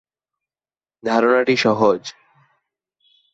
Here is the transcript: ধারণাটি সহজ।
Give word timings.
ধারণাটি 1.03 1.55
সহজ। 1.57 2.01